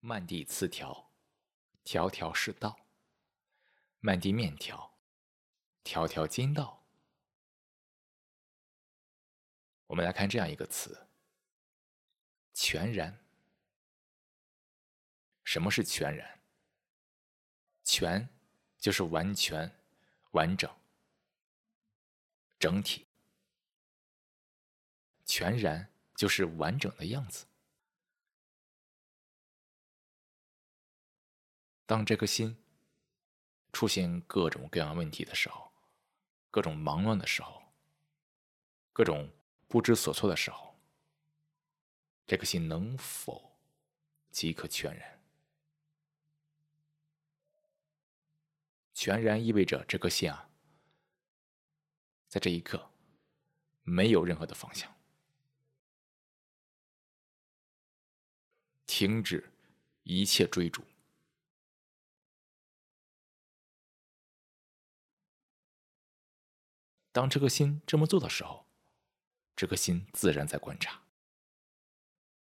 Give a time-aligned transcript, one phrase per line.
[0.00, 1.10] 漫地词条，
[1.82, 2.76] 条条是道；
[3.98, 4.96] 漫地面条，
[5.82, 6.84] 条条筋道。
[9.86, 11.08] 我们来看这样一个词：
[12.54, 13.18] 全然。
[15.42, 16.40] 什么是全然？
[17.82, 18.28] 全
[18.78, 19.80] 就是完全、
[20.32, 20.70] 完整、
[22.58, 23.06] 整体；
[25.24, 27.46] 全然就是完整的样子。
[31.88, 32.54] 当这颗心
[33.72, 35.72] 出现各种各样问题的时候，
[36.50, 37.62] 各种忙乱的时候，
[38.92, 39.32] 各种
[39.68, 40.78] 不知所措的时候，
[42.26, 43.58] 这颗心能否
[44.30, 45.18] 即可全然？
[48.92, 50.50] 全然意味着这颗心啊，
[52.28, 52.90] 在这一刻
[53.82, 54.94] 没有任何的方向，
[58.86, 59.50] 停止
[60.02, 60.84] 一切追逐。
[67.10, 68.66] 当这颗心这么做的时候，
[69.56, 71.02] 这颗心自然在观察，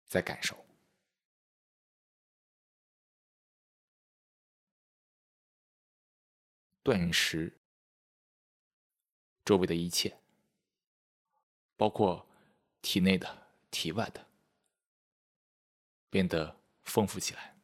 [0.06, 0.66] 在感受，
[6.82, 7.60] 顿时，
[9.44, 10.18] 周围的一切，
[11.76, 12.26] 包括
[12.80, 14.26] 体内的、体外的，
[16.10, 17.57] 变得丰富起来。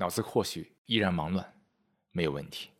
[0.00, 1.60] 脑子或许依然忙乱，
[2.12, 2.70] 没有问题。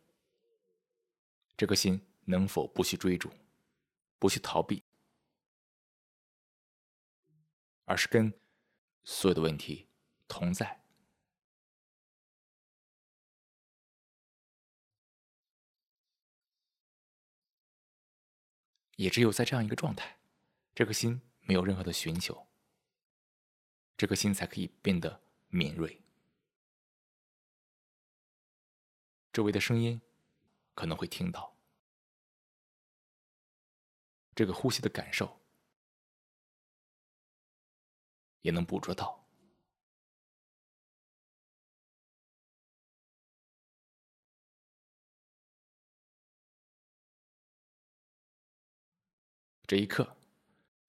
[1.57, 3.29] 这颗心能否不去追逐，
[4.17, 4.81] 不去逃避，
[7.83, 8.33] 而是跟
[9.03, 9.89] 所有的问题
[10.29, 10.81] 同在？
[18.95, 20.17] 也只有在这样一个状态，
[20.73, 22.47] 这颗心没有任何的寻求，
[23.97, 26.01] 这颗心才可以变得敏锐。
[29.39, 30.01] 周围的声音
[30.75, 31.55] 可能会听到，
[34.35, 35.39] 这个呼吸的感受
[38.41, 39.25] 也能捕捉到。
[49.65, 50.17] 这一刻，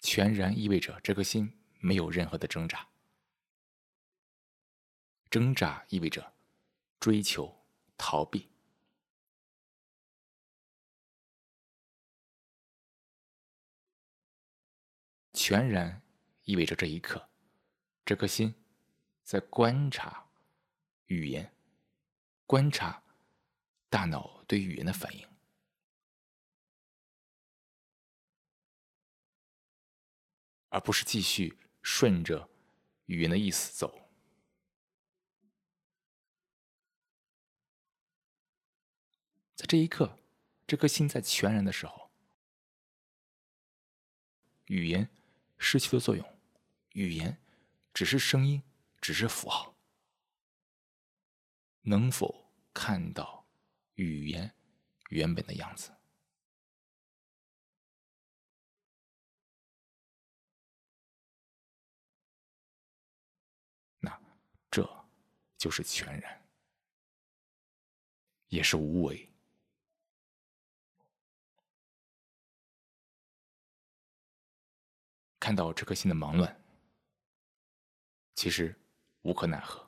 [0.00, 2.88] 全然意味着这颗心没有任何的挣扎，
[5.30, 6.34] 挣扎意味着
[6.98, 7.59] 追求。
[8.02, 8.48] 逃避，
[15.34, 16.00] 全然
[16.44, 17.28] 意味着这一刻，
[18.06, 18.54] 这颗心
[19.22, 20.26] 在观察
[21.08, 21.54] 语言，
[22.46, 23.02] 观察
[23.90, 25.28] 大脑对语言的反应，
[30.70, 32.48] 而不是继续顺着
[33.04, 33.99] 语言的意思走。
[39.60, 40.18] 在这一刻，
[40.66, 42.10] 这颗心在全然的时候，
[44.68, 45.10] 语言
[45.58, 46.26] 失去了作用，
[46.94, 47.38] 语言
[47.92, 48.62] 只是声音，
[49.02, 49.76] 只是符号。
[51.82, 53.46] 能否看到
[53.96, 54.54] 语言
[55.10, 55.94] 原本的样子？
[63.98, 64.18] 那
[64.70, 65.06] 这
[65.58, 66.48] 就是全然，
[68.48, 69.29] 也是无为。
[75.50, 76.62] 看到这颗心的忙乱，
[78.36, 78.72] 其实
[79.22, 79.84] 无可奈何，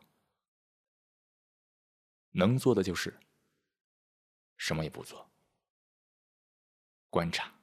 [2.32, 3.16] 能做的就是
[4.56, 5.30] 什么也不做，
[7.10, 7.54] 观察，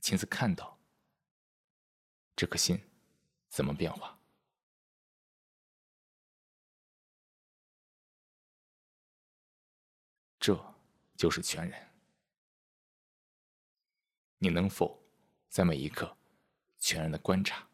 [0.00, 0.76] 亲自看到
[2.34, 2.76] 这颗心
[3.48, 4.18] 怎么变化，
[10.40, 10.74] 这
[11.16, 11.87] 就是全然。
[14.38, 15.02] 你能否
[15.48, 16.16] 在每一刻
[16.78, 17.68] 全然的观察？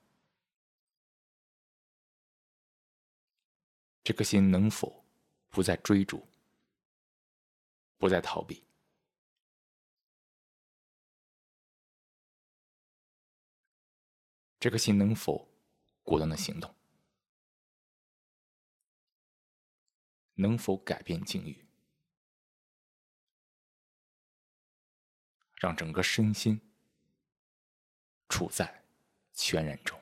[4.02, 5.04] 这颗心能否
[5.48, 6.26] 不再追逐，
[7.96, 8.62] 不再逃避？
[14.60, 15.48] 这颗心能否
[16.02, 16.74] 果断的行动？
[20.34, 21.63] 能否改变境遇？
[25.64, 26.60] 让整个身心
[28.28, 28.82] 处在
[29.32, 29.98] 全然中。